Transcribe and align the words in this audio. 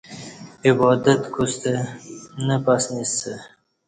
عبادت 0.69 1.21
کوستہ 1.33 1.73
نہ 2.45 2.55
پسنیسہ 2.65 3.33